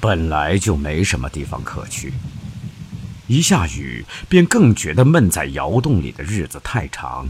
[0.00, 2.12] 本来就没什么地方可去，
[3.26, 7.28] 一下雨便更觉得闷在窑洞里的日子太长。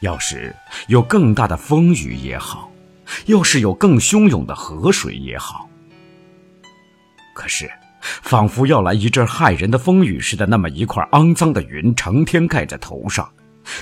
[0.00, 0.54] 要是
[0.88, 2.70] 有更大的风雨也好，
[3.26, 5.70] 要是有更汹涌的河水也好。
[7.32, 7.70] 可是，
[8.00, 13.32] 仿佛要来一阵骇人的风雨似的，那么一块肮脏的云成天盖在头上，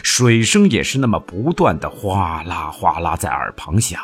[0.05, 4.00] 水声也是那么不断的哗啦哗啦在耳旁响。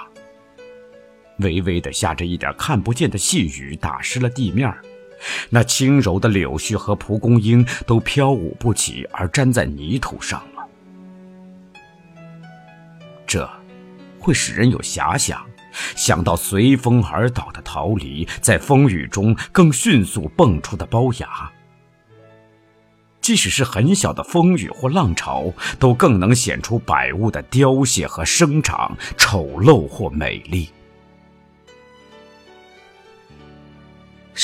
[1.39, 4.73] 微微的下着一点看不见的细雨，打湿了地面
[5.51, 10.65] 那轻柔的柳絮和蒲公英都飘舞不起，而粘在泥土上了。
[13.27, 13.49] 这，
[14.19, 15.45] 会使人有遐想，
[15.97, 21.51] 想到随风而倒的桃李，在风雨中更迅速蹦出的包芽。
[23.21, 30.71] 即使是很小的风雨或浪潮，都更能显出百物的凋谢和生长，丑陋或美丽。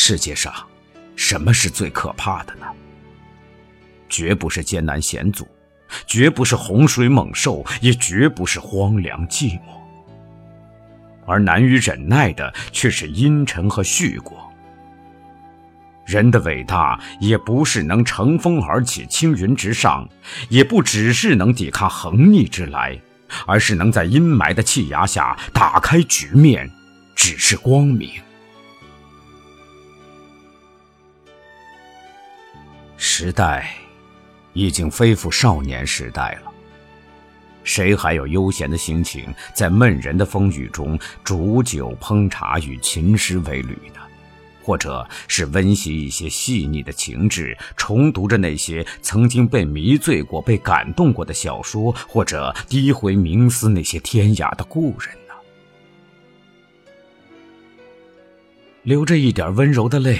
[0.07, 0.53] 世界上，
[1.17, 2.67] 什么是最可怕的呢？
[4.07, 5.49] 绝不是艰难险阻，
[6.07, 9.81] 绝不是洪水猛兽，也绝不是荒凉寂寞。
[11.27, 14.53] 而难于忍耐的，却是阴沉和虚过。
[16.05, 20.07] 人的伟大，也不是能乘风而起，青云直上，
[20.51, 23.01] 也不只是能抵抗横逆之来，
[23.47, 26.71] 而是能在阴霾的气压下打开局面，
[27.17, 28.11] 只是光明。
[33.07, 33.71] 时代
[34.55, 36.51] 已经恢复少年时代了，
[37.63, 44.01] 谁还有悠闲的心情在闷人的风雨中煮酒烹茶与琴诗为侣呢？
[44.63, 55.35] 或者是温习一些细腻的情致，重读着那些曾经被迷醉过、被感动过的小说，或者低回冥思那些天涯的故人呢？
[58.83, 60.19] 流着一点温柔的泪，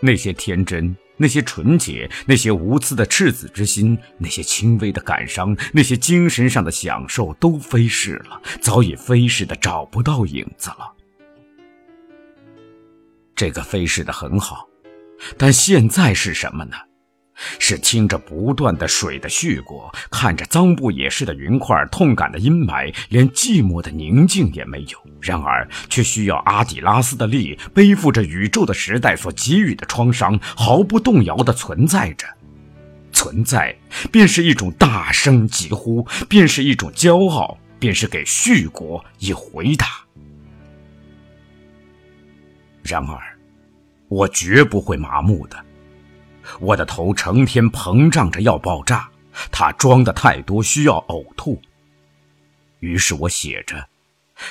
[0.00, 0.96] 那些天真。
[1.18, 10.92] 那些纯洁、那些无私的赤子之心，那些轻微的感伤，那些精神上的享受，都飞逝了，早已飞逝的找不到影子了。
[13.34, 14.66] 这个飞逝的很好，
[15.36, 16.76] 但现在是什么呢？
[17.58, 24.98] 是听着不断的水的絮过，看着脏不也是的云块，痛感的阴霾，连寂寞的宁静也没有。
[25.20, 32.26] 然而，却需要阿底拉斯的力，背负着宇宙的时代所给予的创伤，毫不动摇地存在着。
[33.12, 33.76] 存在，
[34.12, 39.86] 便是一种大声疾呼，便是一种骄傲，便是给续国以回答。
[42.84, 43.18] 然而，
[44.08, 45.64] 我绝不会麻木的。
[46.60, 49.08] 我的头成天膨胀着要爆炸，
[49.50, 51.60] 它装的太多，需要呕吐。
[52.80, 53.88] 于是我写着，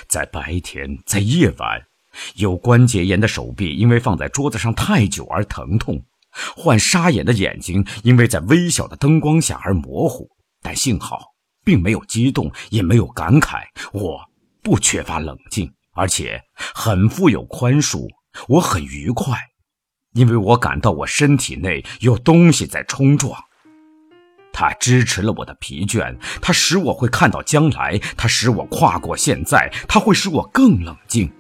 [0.08, 1.82] 在白天，在夜晚，
[2.36, 6.04] 有关节炎的手臂因为放在桌子上太久而疼痛，
[6.56, 10.30] 患沙眼的眼睛因为在微小的灯光下而模糊。
[10.62, 11.34] 但幸好，
[11.64, 13.64] 并没有激动，也没有感慨。
[13.94, 14.20] 我
[14.62, 18.08] 不缺乏冷静，而且很富有宽恕。
[18.48, 19.38] 我很愉快。
[20.14, 23.40] 因为我感到我身体内有东西在冲撞，
[24.52, 31.32] 它支持了我的疲倦，它使我会看到将来，它使我跨过现在，它会使我更冷静，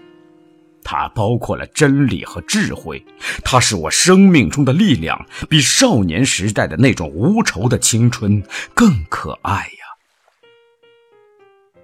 [0.84, 3.04] 它包括了真理和智慧，
[3.44, 8.44] 它是我生命中的力量，比少年时代的那种无愁的青春
[8.76, 11.82] 更可爱呀。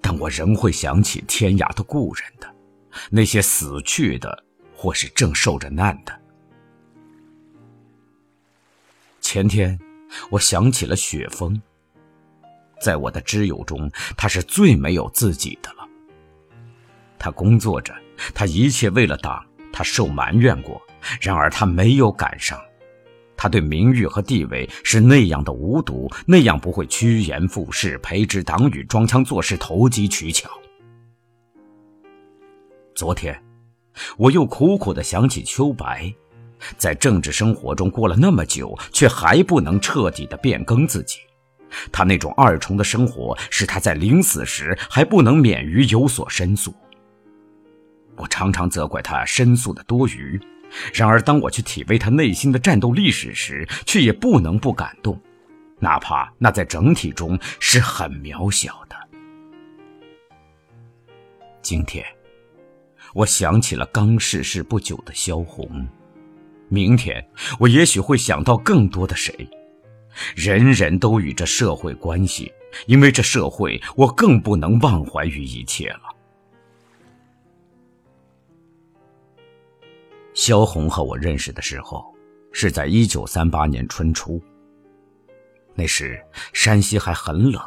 [0.00, 2.52] 但我仍会想起天涯的故人的，
[3.10, 4.44] 那些死去的。
[4.76, 6.20] 或是正受着难的。
[9.20, 9.78] 前天，
[10.30, 11.60] 我想起了雪峰。
[12.80, 15.88] 在我的知友中，他是最没有自己的了。
[17.18, 17.94] 他工作着，
[18.34, 20.80] 他一切为了党，他受埋怨过，
[21.20, 22.60] 然而他没有赶上。
[23.36, 30.48] 他对名誉和地位是那样的无睹，那样不会趋炎附势、培植党羽、装腔作势、投机取巧。
[32.94, 33.45] 昨天。
[34.16, 36.12] 我又苦苦地想起秋白，
[36.76, 41.18] 在政治生活中过了那么久，却还不能彻底地变更自己。
[41.90, 46.74] 他那种二重的生活，使他在临死时还不能免于有所申诉。
[48.16, 50.40] 我常常责怪他申诉的多余，
[50.94, 55.20] 然而当我去体味他内心的战斗历史时，却也不能不感动，
[55.80, 58.96] 哪怕那在整体中是很渺小的。
[61.60, 62.04] 今天。
[63.14, 65.86] 我想起了刚逝世不久的萧红，
[66.68, 67.24] 明天
[67.58, 69.48] 我也许会想到更多的谁。
[70.34, 72.50] 人人都与这社会关系，
[72.86, 76.00] 因为这社会，我更不能忘怀于一切了。
[80.32, 82.04] 萧红和我认识的时候，
[82.52, 84.42] 是在一九三八年春初。
[85.74, 86.18] 那时
[86.54, 87.62] 山西还很冷，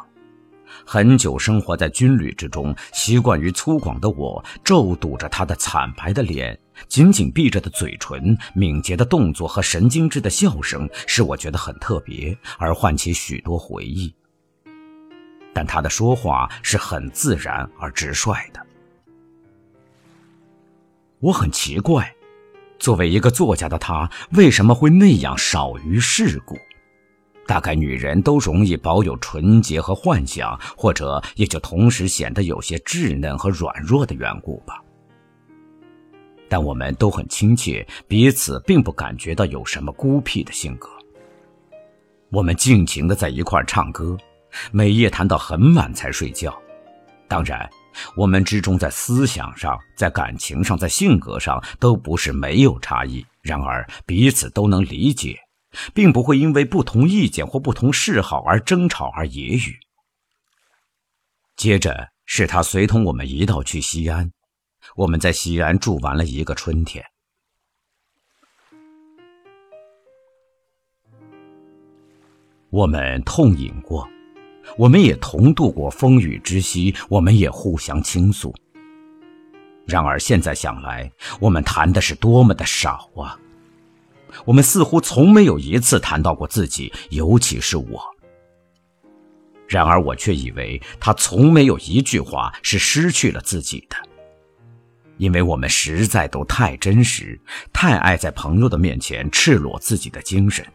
[0.84, 6.58] 很久生活在军旅之中，习惯于粗犷的我，皱堵着他的惨白的脸，
[6.88, 14.14] 紧紧闭着的嘴唇，敏捷的动作和神经质的笑声，使我觉得很特别，而唤起许多回忆。
[15.52, 18.60] 但他的说话是很自然而直率的，
[21.18, 22.14] 我很奇怪，
[22.78, 26.56] 作为一个作家的他，为什么会那样少于世故？
[27.46, 34.80] 大概女人都容易保有纯洁和幻想，或者也就同时显得有些稚嫩和软弱的缘故吧。
[36.48, 40.88] 但我们都很亲切，彼此并不感觉到有什么孤僻的性格。
[42.30, 44.16] 我们尽情的在一块唱歌，
[44.72, 46.56] 每夜谈到很晚才睡觉。
[47.28, 47.68] 当然，
[48.16, 55.36] 我们之中在思想上、在感情上、在性格上都不是没有差异，然而彼此都能理解。
[55.94, 59.74] 并不会因为不同意见或不同嗜好而争吵而揶揄。
[61.56, 64.32] 接着是他随同我们一道去西安，
[64.96, 67.04] 我们在西安住完了一个春天。
[72.70, 74.08] 我们痛饮过，
[74.78, 78.54] 我们也同度过风雨之夕，我们也互相倾诉。
[79.86, 83.36] 然而现在想来，我们谈的是多么的少啊！
[84.44, 88.02] 我们似乎从没有一次谈到过自己，尤其是我。
[89.68, 93.96] 然而，我却以为他从没有一句话是失去了自己的，
[95.16, 97.40] 因为我们实在都太真实，
[97.72, 100.66] 太爱在朋友的面前赤裸自己的精神，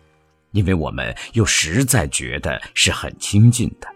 [0.51, 3.87] 因为我们又实在觉得是很亲近的。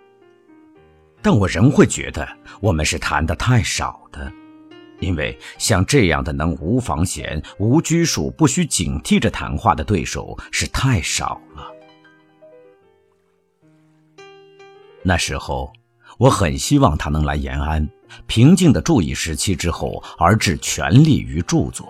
[1.21, 2.27] 但我仍会觉得
[2.59, 4.29] 我们是谈的太少的。
[4.99, 11.71] 因为像这样的能无防闲、无拘束、不需警惕着谈话的对手是太少了。
[15.01, 15.71] 那时候，
[16.17, 17.89] 我很希望他能来延安，
[18.27, 21.87] 平静的注意时期之后，而致全力于著作。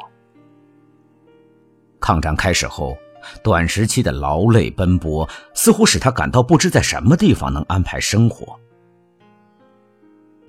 [1.99, 2.95] 抗战开始后，
[3.43, 8.57] 短时期的劳累奔波，似乎使他感到不知在什么地方能安排生活。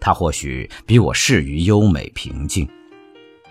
[0.00, 2.68] 他或许比我适于优美平静。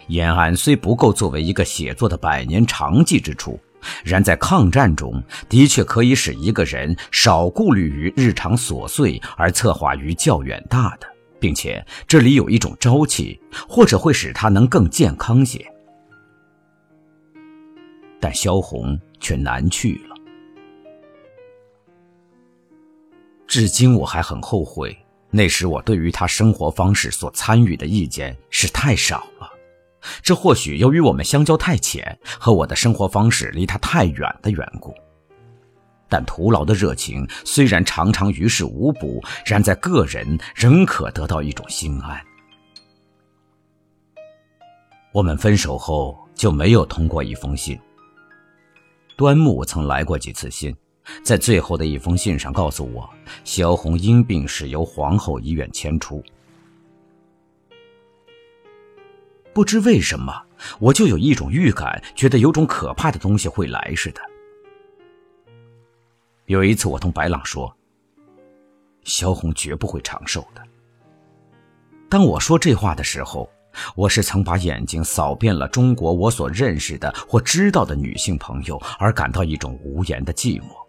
[0.07, 3.59] 延安虽不够作为一个写作的百年长记之处，
[4.03, 11.07] 然在抗战中的确可以使一个人少顾虑于日常琐碎，而策划于较远大的，
[11.39, 15.63] 并且这里有一种朝气，或者会使他能更健康些。
[18.19, 20.15] 但萧红却难去了，
[23.47, 24.97] 至今我还很后悔。
[25.31, 29.49] 那时我对于他生活方式所参与的意见是太少了，
[30.23, 34.93] 这或许由于我们相交太浅和我的生活方式离他太远的缘故。
[36.07, 42.19] 但徒劳的热情虽然常常于事无补，然在个人仍可得到一种心安。
[45.11, 47.80] 我们分手后就没有通过一封信。
[49.15, 50.75] 端木曾来过几次信。
[51.23, 53.09] 在最后的一封信上告诉我，
[53.44, 56.23] 萧红因病是由皇后医院迁出。
[59.54, 60.33] 不知为什么，
[60.80, 64.21] 我就有一种预感，觉得有种可怕的东西会来似的。
[66.45, 67.75] 有一次，我同白朗说
[69.04, 70.63] ：“萧红绝不会长寿的。”
[72.09, 73.49] 当我说这话的时候，
[73.95, 80.88] 我是曾把眼睛扫遍了中国我所认识的或知道的女性朋友，而感到一种无言的寂寞。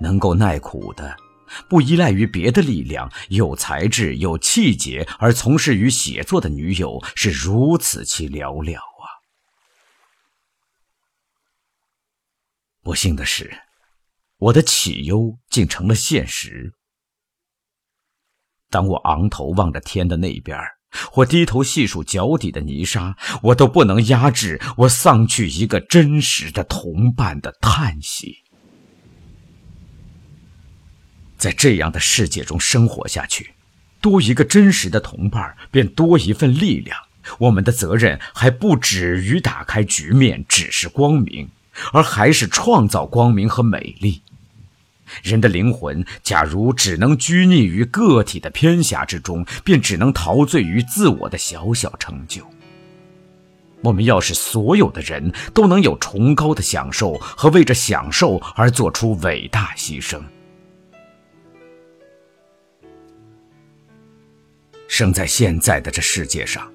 [0.00, 1.16] 能够耐苦的，
[1.68, 9.06] 不依赖于别的力量，有才智、有气节而从事于写作的女友是如此其寥寥啊！
[12.82, 13.62] 不幸的是，
[14.38, 16.74] 我的杞忧竟成了现实。
[18.68, 20.58] 当我昂头望着天的那边，
[21.10, 28.45] 或低头细数脚底的泥沙，我都不能压制我丧去一个真实的同伴的叹息。
[31.36, 33.52] 在这样的世界中生活下去，
[34.00, 36.98] 多一个真实的同伴，便多一份力量。
[37.38, 41.48] 我们的责任还不止于打开局面，只是光明，
[41.92, 44.22] 而还是创造光明和美丽。
[45.22, 52.44] 人的灵魂，假如只能拘泥于个体的偏狭之中，便只能陶醉于自我的小小成就。
[53.82, 60.20] 我们要使所有的人都能有崇高的享受和为着享受而做出伟大牺牲。
[64.96, 66.66] 生在现在的这世界上，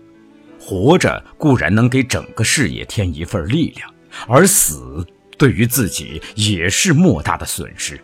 [0.59, 3.91] 活着固然能给整个事业添一份力量，
[4.27, 5.03] 而死
[5.39, 7.99] 对于自己也是莫大的损失，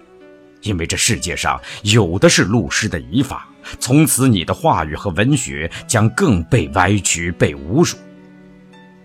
[0.64, 3.48] 因为这世界上有的是路师的遗法，
[3.80, 7.96] 从此你的话语和文学将更被歪曲、被侮辱。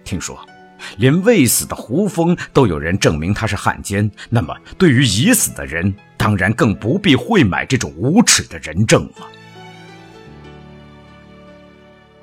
[0.04, 0.40] 听说。
[0.98, 9.28] 连未死的胡风都有人证明他是汉奸，那么对于已死的人，当然更不必会买这种无耻的人证了。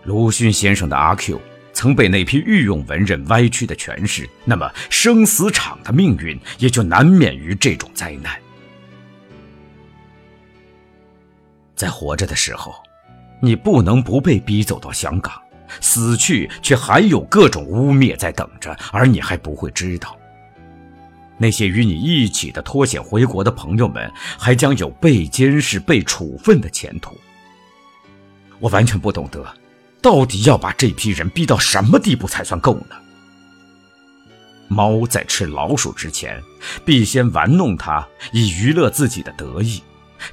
[0.10, 1.40] 鲁迅先生的阿 Q
[1.72, 8.36] 曾被那批御用文人歪曲的诠释，那么生死场的命运也就难免于这种灾难。
[11.76, 12.74] 在活着的时候，
[13.40, 15.40] 你不能不被逼走到香港。
[15.80, 20.18] 死去，却还有各种污蔑在等着，而你还不会知道。
[21.38, 27.16] 那些与你一起的脱险回国的朋友们，还将有被监视、被处分的前途。
[28.58, 29.46] 我完全不懂得，
[30.02, 32.96] 到底要把这批人逼到什么地步才算够呢？
[34.68, 36.42] 猫在吃老鼠之前，
[36.86, 39.82] 必先玩弄它，以娱乐自己的得意。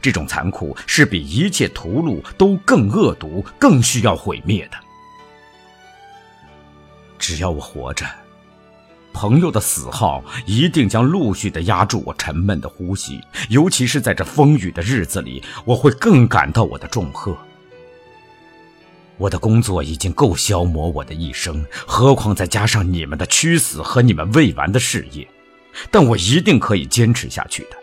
[0.02, 4.76] 这种残酷是比一切屠戮都更恶毒、更需要毁灭的。
[7.18, 8.04] 只要我活着，
[9.12, 13.20] 朋友的死号一定将陆续的压住我沉闷的呼吸。
[13.48, 17.36] 尤其是在这风雨的日子里，我会更感到我的重荷。
[19.18, 25.26] 我的工作已经够消磨我的一生，何况再加上你们的屈死和你们未完的事业，
[25.90, 27.76] 但我一定可以坚持下去的。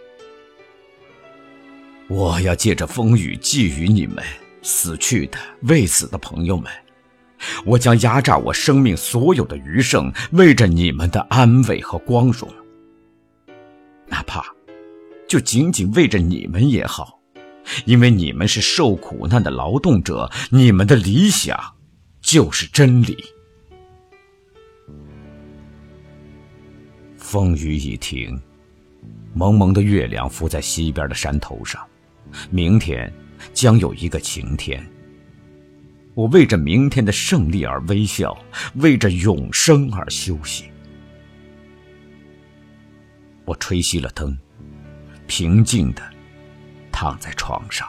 [2.07, 4.23] 我要借着风雨寄予你们
[4.61, 6.71] 死去的、未死的朋友们。
[7.65, 12.47] 我将压榨我生命所有的余剩，为着你们的安慰和光荣，
[14.07, 14.45] 哪怕
[15.27, 17.19] 就仅仅为着你们也好，
[17.86, 21.58] 因为你们是受苦难的劳动者，你们的理想
[22.22, 23.24] 就是真理。
[27.17, 28.39] 风雨已停，
[29.34, 31.84] 蒙蒙的月亮浮在西边的山头上，
[32.51, 33.12] 明天
[33.53, 34.86] 将有一个晴天。
[36.13, 38.38] 我为着明天的胜利而微笑，
[38.75, 40.65] 为着永生而休息。
[43.46, 44.38] 我吹熄了灯，
[45.25, 46.03] 平静的
[47.03, 47.86] 躺在床上。